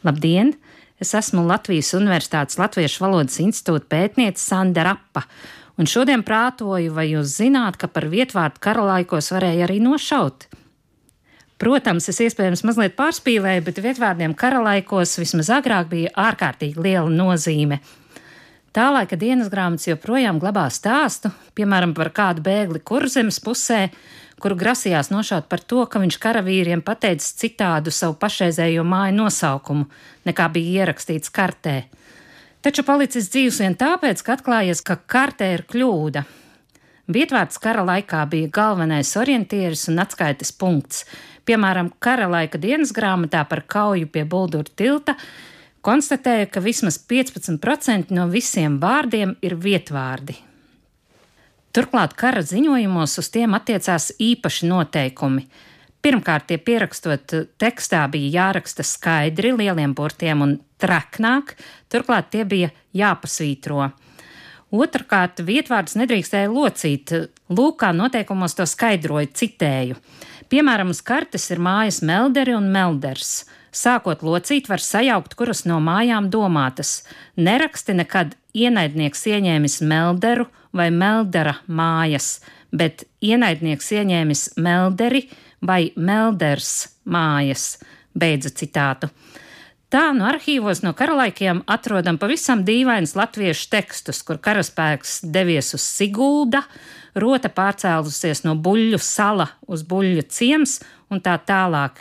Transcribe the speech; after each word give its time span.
Labdien! 0.00 0.54
Es 1.00 1.10
esmu 1.16 1.42
Latvijas 1.44 1.90
Universitātes 1.96 2.56
Latviešu 2.60 3.02
valodas 3.04 3.36
institūta 3.40 3.84
pētniece 3.92 4.40
Sanda 4.40 4.84
Rapa, 4.86 5.26
un 5.80 5.88
šodien 5.88 6.22
prātoju, 6.24 6.92
vai 6.96 7.10
jūs 7.10 7.34
zināt, 7.40 7.76
ka 7.80 7.88
par 7.88 8.06
vietvārdu 8.08 8.62
karalaikos 8.64 9.28
varēja 9.34 9.66
arī 9.66 9.76
nošaut. 9.84 10.46
Protams, 11.60 12.08
es 12.08 12.20
iespējams 12.24 12.64
mazliet 12.64 12.96
pārspīlēju, 12.96 13.64
bet 13.66 13.82
vietvārdiem 13.84 14.32
karalaikos 14.36 15.18
vismaz 15.20 15.52
agrāk 15.52 15.90
bija 15.92 16.14
ārkārtīgi 16.16 16.80
liela 16.80 17.12
nozīme. 17.12 17.82
Tā 18.72 18.86
laika 18.94 19.18
dienas 19.20 19.50
grāmatas 19.52 19.90
joprojām 19.90 20.40
glabā 20.40 20.64
stāstu, 20.72 21.28
piemēram, 21.58 21.92
par 21.92 22.12
kādu 22.16 22.44
bēgli 22.46 22.80
kurzemes 22.80 23.40
pusē, 23.44 23.88
kuru 24.40 24.56
grasījās 24.58 25.12
nošaut 25.12 25.46
par 25.50 25.62
to, 25.62 25.84
ka 25.86 26.00
viņš 26.02 26.18
karavīriem 26.22 26.82
pateicis 26.84 27.36
citādu 27.38 27.92
savu 27.94 28.16
pašreizējo 28.20 28.84
māju 28.86 29.16
nosaukumu, 29.18 29.86
nekā 30.28 30.48
bija 30.54 30.84
ierakstīts 30.84 31.32
kartē. 31.34 31.82
Taču 32.60 32.84
palicis 32.84 33.30
dzīves 33.32 33.60
vien 33.62 33.76
tāpēc, 33.80 34.20
ka 34.24 34.36
atklājies, 34.36 34.82
ka 34.84 34.98
kartē 35.08 35.54
ir 35.54 35.64
kļūda. 35.70 36.24
Vietvārds 37.10 37.58
kara 37.62 37.82
laikā 37.86 38.24
bija 38.30 38.50
galvenais 38.54 39.14
orientieris 39.18 39.88
un 39.90 40.02
atskaites 40.02 40.52
punkts. 40.52 41.06
Piemēram, 41.48 41.88
kara 41.98 42.28
laika 42.30 42.60
dienas 42.60 42.92
grāmatā 42.94 43.46
par 43.48 43.64
kauju 43.66 44.10
pie 44.12 44.26
Buldura 44.28 44.68
tilta 44.76 45.16
konstatēja, 45.82 46.50
ka 46.52 46.62
vismaz 46.62 47.00
15% 47.10 48.12
no 48.14 48.28
visiem 48.30 48.76
vārdiem 48.82 49.34
ir 49.42 49.56
vietvārdi. 49.56 50.49
Turklāt 51.70 52.16
kara 52.18 52.42
ziņojumos 52.42 53.12
uz 53.22 53.28
tiem 53.30 53.54
attiecās 53.54 54.08
īpaši 54.18 54.66
noteikumi. 54.66 55.44
Pirmkārt, 56.02 56.48
tie 56.48 56.56
pierakstot 56.58 57.34
tekstā 57.60 58.06
bija 58.10 58.30
jāraksta 58.40 58.82
skaidri, 58.82 59.52
lieliem 59.54 59.92
burtiem 59.94 60.42
un 60.42 60.56
traknāk, 60.80 61.54
turklāt 61.92 62.32
tie 62.32 62.46
bija 62.48 62.72
jāpasvītro. 62.96 63.90
Otrakārt, 64.70 65.44
vietvārdus 65.46 65.96
nedrīkstēja 66.00 66.50
locīt. 66.50 67.12
Lūkā 67.50 67.90
noteikumos 67.94 68.54
to 68.58 68.66
skaidroja, 68.70 69.30
citēju. 69.34 69.98
Piemēram, 70.50 70.90
uz 70.90 71.02
kartes 71.06 71.50
ir 71.54 71.62
mājas 71.62 72.00
melderi 72.06 72.54
un 72.56 72.70
melders. 72.74 73.44
Sākot 73.70 74.24
locīt, 74.26 74.66
var 74.70 74.82
sajaukt, 74.82 75.36
kuras 75.38 75.62
no 75.66 75.78
mājām 75.82 76.30
domātas. 76.30 77.04
Neraksti 77.38 77.94
nekad 77.98 78.34
ienaidnieks 78.58 79.28
ieņēmis 79.30 79.82
melderu 79.86 80.48
vai 80.76 80.90
meldera 80.94 81.56
mājas, 81.66 82.38
bet 82.72 83.04
ienaidnieks 83.24 83.92
ieņēmis 83.98 84.44
melderi 84.60 85.26
vai 85.66 85.90
melders 85.96 86.96
mājas. 87.04 87.78
Beidza 88.10 88.50
citātu. 88.50 89.10
Tā 89.90 90.10
no 90.14 90.26
arhīvos 90.30 90.84
no 90.84 90.92
karalaikiem 90.94 91.64
atrodam 91.70 92.18
pavisam 92.18 92.62
dīvainus 92.66 93.16
latviešu 93.18 93.68
tekstus, 93.72 94.20
kur 94.26 94.38
karaspēks 94.42 95.20
devies 95.34 95.72
uz 95.74 95.82
Sigulda, 95.82 96.62
rota 97.18 97.50
pārcēlusies 97.50 98.44
no 98.46 98.54
buļļu 98.54 99.00
sala 99.02 99.48
uz 99.66 99.82
buļļu 99.86 100.26
ciems 100.30 100.76
un 101.10 101.22
tā 101.22 101.34
tālāk. 101.42 101.98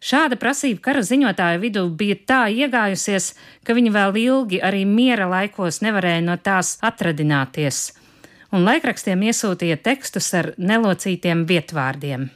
Šāda 0.00 0.38
prasība 0.40 0.80
kara 0.80 1.02
ziņotāju 1.04 1.60
vidū 1.60 1.82
bija 1.92 2.16
tā 2.24 2.40
iegājusies, 2.48 3.34
ka 3.68 3.76
viņi 3.76 3.90
vēl 3.92 4.16
ilgi 4.16 4.60
arī 4.64 4.86
miera 4.88 5.26
laikos 5.28 5.82
nevarēja 5.84 6.22
no 6.24 6.38
tās 6.40 6.78
atradināties, 6.80 7.90
un 8.48 8.64
laikrakstiem 8.64 9.28
iesūtīja 9.28 9.76
tekstus 9.84 10.32
ar 10.40 10.54
nelocītiem 10.56 11.44
vietvārdiem. 11.50 12.30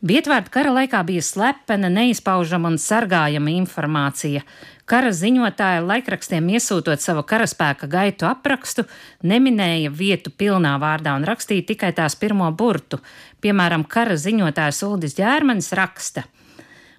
Vietvārdu 0.00 0.50
kara 0.50 0.72
laikā 0.72 1.04
bija 1.04 1.22
slepena, 1.22 1.90
neizpaužama 1.92 2.70
un 2.72 2.80
sargājama 2.80 3.52
informācija. 3.52 4.42
Kara 4.90 5.12
ziņotāja 5.14 5.84
laikrakstiem 5.84 6.48
iesūtot 6.56 7.04
savu 7.04 7.22
karaspēka 7.28 7.86
gaitu 7.86 8.26
aprakstu, 8.26 8.86
neminēja 9.22 9.92
vietu 9.92 10.32
pilnā 10.32 10.72
vārdā 10.82 11.14
un 11.20 11.28
rakstīja 11.28 11.68
tikai 11.68 11.92
tās 11.94 12.16
pirmo 12.18 12.48
burtu. 12.50 12.98
Piemēram, 13.44 13.84
kara 13.84 14.16
ziņotājs 14.18 14.82
Uldis 14.88 15.14
Ģērmanis 15.20 15.70
raksta: 15.76 16.24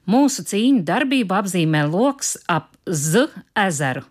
Mūsu 0.10 0.42
cīņu 0.50 0.82
darbību 0.86 1.36
apzīmē 1.38 1.84
loks 1.86 2.34
ap 2.50 2.72
Z 2.90 3.28
ezeru, 3.54 4.02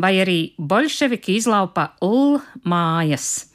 vai 0.00 0.14
arī 0.22 0.38
bolševiki 0.56 1.36
izlaupa 1.36 1.90
L 2.00 2.38
mājas. 2.64 3.50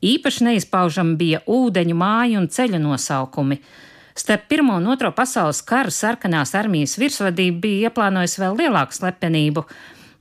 Īpaši 0.00 0.46
neizpaužami 0.48 1.16
bija 1.20 1.42
ūdeņu 1.44 1.96
māju 1.96 2.40
un 2.40 2.48
ceļu 2.52 2.80
nosaukumi. 2.80 3.60
Starp 4.16 4.46
Pirmo 4.48 4.78
un 4.80 4.88
Otro 4.88 5.10
pasaules 5.12 5.60
karu 5.60 5.92
sarkanās 5.92 6.54
armijas 6.56 6.96
virsvadība 6.96 7.60
bija 7.66 7.90
ieplānojusi 7.90 8.40
vēl 8.40 8.58
lielāku 8.62 8.96
slepenību. 8.96 9.66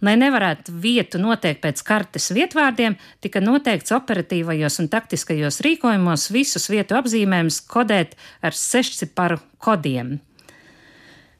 Lai 0.04 0.18
nevarētu 0.20 0.76
vietu 0.84 1.20
noteikt 1.24 1.64
pēc 1.64 1.80
kartes 1.88 2.28
vietvārdiem, 2.36 2.98
tika 3.24 3.40
noteikts 3.40 3.96
operatīvajos 3.96 4.82
un 4.84 4.92
taktiskajos 4.92 5.62
rīkojumos 5.64 6.28
visus 6.36 6.68
vietu 6.70 7.00
apzīmējumus 7.00 7.62
kodēt 7.72 8.18
ar 8.44 8.58
sešciparu 8.60 9.40
kodiem. 9.64 10.18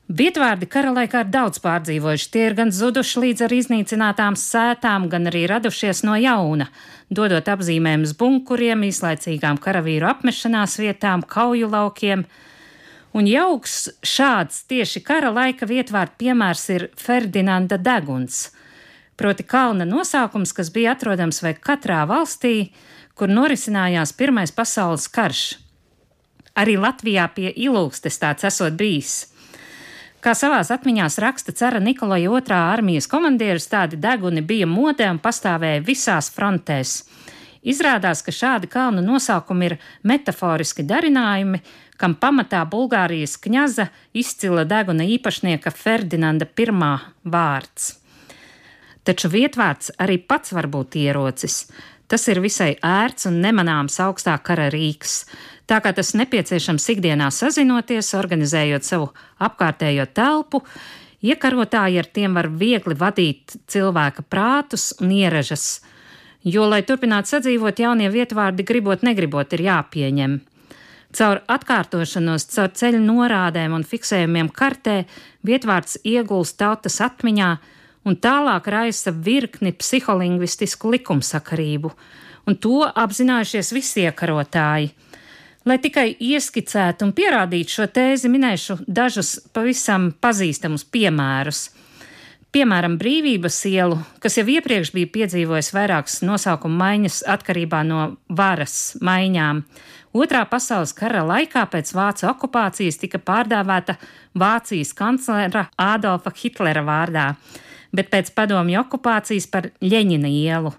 Vietvārdi 0.06 0.68
kara 0.70 0.92
laikā 0.94 1.24
ir 1.24 1.30
daudz 1.34 1.58
pārdzīvojuši. 1.64 2.28
Tie 2.30 2.44
ir 2.46 2.54
gan 2.54 2.70
zuduši 2.70 3.22
līdz 3.24 3.42
ar 3.48 3.54
iznīcinātām 3.58 4.36
sētām, 4.38 5.08
gan 5.10 5.26
arī 5.32 5.48
radušies 5.50 6.04
no 6.06 6.14
jauna, 6.22 6.68
dodot 7.10 7.50
apzīmējumus 7.50 8.14
bunkuriem, 8.20 8.86
īslaicīgām 8.86 9.58
karavīru 9.58 10.06
apmešanās 10.12 10.78
vietām, 10.78 11.26
kauju 11.26 11.72
laukiem. 11.74 12.28
Un 13.18 13.26
jauks 13.26 13.90
šāds 14.06 14.62
tieši 14.70 15.02
kara 15.02 15.34
laika 15.34 15.66
vietvārdu 15.66 16.20
piemērs 16.22 16.70
ir 16.76 16.90
Ferdinanda 17.02 17.82
deguns, 17.82 18.52
proti 19.18 19.42
kalna 19.42 19.90
nosaukums, 19.90 20.54
kas 20.54 20.70
bija 20.70 20.94
atrodams 20.94 21.42
vai 21.42 21.58
katrā 21.58 22.06
valstī, 22.06 22.76
kur 23.18 23.32
norisinājās 23.34 24.14
Pirmais 24.14 24.54
pasaules 24.54 25.10
karš. 25.10 25.56
Arī 26.54 26.78
Latvijā 26.78 27.26
pie 27.34 27.50
ilūgstes 27.50 28.22
tāds 28.22 28.46
esot 28.46 28.78
bijis. 28.78 29.24
Kā 30.26 30.32
savās 30.34 30.72
atmiņās 30.74 31.20
raksta 31.22 31.54
cara 31.54 31.78
Nikolaja 31.78 32.32
otrā 32.34 32.58
armijas 32.72 33.06
komandieris, 33.06 33.68
tādi 33.70 34.00
deguni 34.02 34.42
bija 34.42 34.66
modē 34.66 35.12
un 35.14 35.20
pastāvēja 35.22 35.84
visās 35.86 36.32
frontēs. 36.34 37.04
Izrādās, 37.62 38.24
ka 38.26 38.34
šādi 38.34 38.66
kalnu 38.74 39.04
nosaukumi 39.06 39.68
ir 39.68 39.76
metaforiski 40.02 40.82
darinājumi, 40.90 41.60
kam 42.02 42.16
pamatā 42.18 42.64
Bulgārijas 42.66 43.38
kņaza 43.38 43.86
izcila 44.18 44.66
deguna 44.66 45.06
īpašnieka 45.06 45.70
Ferdinanda 45.70 46.50
I 46.58 46.66
vārds. 47.30 47.94
Taču 49.06 49.30
vietvārds 49.30 49.92
arī 50.02 50.18
pats 50.18 50.58
var 50.58 50.66
būt 50.66 50.98
ierocis. 51.06 51.68
Tas 52.08 52.28
ir 52.30 52.42
visai 52.44 52.76
ērts 52.86 53.26
un 53.30 53.40
nemanāms 53.42 53.98
augstā 54.04 54.36
kara 54.46 54.68
rīks. 54.74 55.24
Tā 55.66 55.80
kā 55.82 55.90
tas 55.98 56.14
nepieciešams 56.14 56.86
ikdienā 56.94 57.32
sazinoties, 57.34 58.12
organizējot 58.18 58.86
savu 58.86 59.10
apkārtējo 59.42 60.06
telpu, 60.14 60.62
iekarotāji 61.26 61.98
ar 62.02 62.10
tiem 62.14 62.38
var 62.38 62.52
viegli 62.54 62.94
vadīt 63.00 63.58
cilvēka 63.72 64.28
prātus 64.30 64.92
un 65.02 65.16
ieražas. 65.16 65.82
Jo, 66.46 66.68
lai 66.70 66.84
turpinātu 66.86 67.34
sadzīvot, 67.34 67.82
jaunie 67.82 68.12
vietvārdi 68.14 68.66
gribot, 68.68 69.02
negribot, 69.02 69.56
ir 69.58 69.66
jāpieņem. 69.66 70.36
Caur 71.16 71.40
atkārtošanos, 71.50 72.46
caur 72.54 72.70
ceļu 72.76 73.00
norādēm 73.02 73.74
un 73.74 73.86
fiksējumiem 73.88 74.52
kartē, 74.54 75.06
vietvārds 75.48 75.98
iegulst 76.06 76.60
tautas 76.62 77.00
atmiņā 77.02 77.50
un 78.06 78.18
tālāk 78.22 78.68
raisa 78.70 79.12
virkni 79.12 79.74
psiholingvistisku 79.74 80.94
likumsakarību, 80.96 81.92
un 82.46 82.58
to 82.62 82.84
apzinājušies 82.86 83.74
visi 83.76 84.06
iekarotāji. 84.06 84.92
Lai 85.66 85.80
tikai 85.82 86.12
ieskicētu 86.22 87.08
un 87.08 87.16
pierādītu 87.18 87.80
šo 87.80 87.88
tēzi, 87.90 88.30
minēšu 88.30 88.84
dažus 88.86 89.40
pavisam 89.54 90.12
pazīstamus 90.22 90.86
piemērus. 90.94 91.64
Piemēram, 92.54 93.00
brīvības 93.02 93.58
ielu, 93.68 93.98
kas 94.24 94.38
jau 94.38 94.46
iepriekš 94.48 94.94
bija 94.96 95.10
piedzīvojis 95.12 95.74
vairākas 95.76 96.22
nosaukuma 96.24 96.78
maiņas 96.84 97.24
atkarībā 97.34 97.82
no 97.84 98.04
varas 98.30 98.94
maiņām. 99.04 99.64
Otrā 100.16 100.46
pasaules 100.48 100.94
kara 100.96 101.26
laikā 101.28 101.66
pēc 101.74 101.92
vācu 101.98 102.30
okupācijas 102.30 103.02
tika 103.02 103.20
pārdāvēta 103.20 103.98
Vācijas 104.40 104.94
kanclera 104.96 105.66
Ādolfa 105.76 106.32
Hitlera 106.38 106.86
vārdā, 106.86 107.26
bet 107.96 108.12
pēc 108.12 108.32
padomju 108.36 108.82
okupācijas 108.84 109.48
par 109.52 109.70
Ļeņina 109.84 110.32
ielu. 110.32 110.74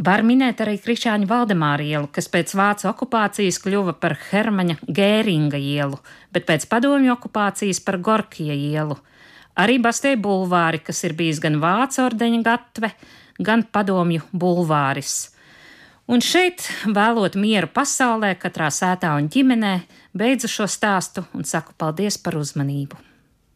Var 0.00 0.22
minēt 0.24 0.62
arī 0.64 0.78
Krišāņa 0.80 1.28
Valdemāra 1.28 1.84
ielu, 1.84 2.08
kas 2.14 2.30
pēc 2.32 2.54
vācu 2.56 2.88
okupācijas 2.88 3.58
kļuva 3.60 3.96
par 4.00 4.14
Hermaņa 4.30 4.78
Gēringa 4.86 5.60
ielu, 5.60 5.98
bet 6.32 6.46
pēc 6.48 6.64
padomju 6.70 7.12
okupācijas 7.18 7.82
par 7.84 7.98
Gorkija 8.00 8.56
ielu. 8.56 8.96
Arī 9.60 9.76
Bastē 9.82 10.14
bulvāri, 10.16 10.80
kas 10.80 11.02
ir 11.04 11.16
bijis 11.18 11.42
gan 11.42 11.58
vācu 11.60 12.00
ordeņa 12.06 12.40
gatve, 12.46 12.94
gan 13.44 13.66
padomju 13.66 14.24
bulvāris. 14.32 15.34
Un 16.10 16.24
šeit, 16.24 16.64
vēlot 16.88 17.36
mieru 17.38 17.68
pasaulē, 17.70 18.32
katrā 18.40 18.70
sētā 18.72 19.12
un 19.20 19.28
ģimenē, 19.30 19.76
beidzu 20.16 20.48
šo 20.50 20.70
stāstu 20.70 21.26
un 21.36 21.44
saku 21.46 21.76
paldies 21.78 22.18
par 22.18 22.40
uzmanību. 22.40 23.09